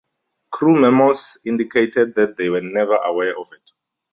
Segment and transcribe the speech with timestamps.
[0.51, 3.69] Crew memoirs indicated that they were never aware of it.